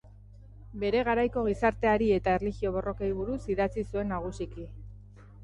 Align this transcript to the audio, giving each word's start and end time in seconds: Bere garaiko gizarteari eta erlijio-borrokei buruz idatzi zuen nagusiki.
Bere 0.83 1.03
garaiko 1.09 1.43
gizarteari 1.47 2.07
eta 2.15 2.33
erlijio-borrokei 2.39 3.11
buruz 3.21 3.37
idatzi 3.57 3.85
zuen 3.93 4.13
nagusiki. 4.17 4.69